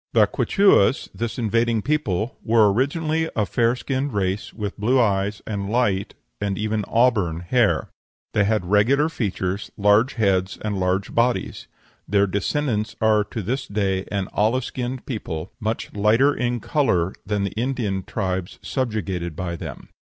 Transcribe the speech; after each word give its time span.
The 0.13 0.25
Quichuas 0.25 1.09
this 1.13 1.37
invading 1.37 1.83
people 1.83 2.35
were 2.43 2.73
originally 2.73 3.29
a 3.35 3.45
fair 3.45 3.75
skinned 3.75 4.13
race, 4.13 4.51
with 4.51 4.75
blue 4.79 4.99
eyes 4.99 5.43
and 5.45 5.69
light 5.69 6.15
and 6.41 6.57
even 6.57 6.83
auburn 6.87 7.41
hair; 7.41 7.87
they 8.33 8.43
had 8.43 8.65
regular 8.65 9.09
features, 9.09 9.69
large 9.77 10.15
heads, 10.15 10.57
and 10.65 10.79
large 10.79 11.13
bodies. 11.13 11.67
Their 12.07 12.25
descendants 12.25 12.95
are 12.99 13.23
to 13.25 13.43
this 13.43 13.67
day 13.67 14.05
an 14.11 14.27
olive 14.33 14.65
skinned 14.65 15.05
people, 15.05 15.51
much 15.59 15.93
lighter 15.93 16.33
in 16.33 16.61
color 16.61 17.13
than 17.23 17.43
the 17.43 17.51
Indian 17.51 18.01
tribes 18.01 18.57
subjugated 18.63 19.35
by 19.35 19.55
them. 19.55 19.89